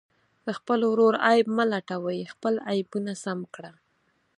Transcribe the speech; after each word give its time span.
د 0.45 0.47
خپل 0.57 0.79
ورور 0.91 1.13
عیب 1.27 1.47
مه 1.55 1.65
لټوئ، 1.71 2.21
خپل 2.33 2.53
عیبونه 2.71 3.13
سم 3.23 3.39
کړه. 3.55 3.71